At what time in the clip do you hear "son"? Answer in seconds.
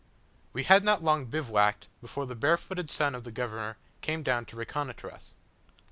2.89-3.13